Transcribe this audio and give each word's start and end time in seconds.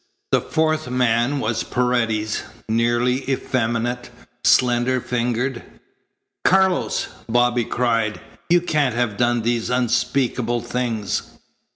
The 0.31 0.41
fourth 0.41 0.89
man 0.89 1.39
was 1.39 1.61
Paredes, 1.63 2.41
nearly 2.67 3.23
effeminate, 3.29 4.09
slender 4.43 4.99
fingered. 4.99 5.61
"Carlos!" 6.43 7.07
Bobby 7.29 7.65
cried. 7.65 8.19
"You 8.49 8.61
can't 8.61 8.95
have 8.95 9.15
done 9.15 9.43
these 9.43 9.69
unspeakable 9.69 10.61
things!" 10.61 11.37